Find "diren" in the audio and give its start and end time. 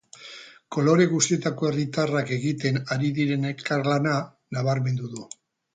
3.21-3.47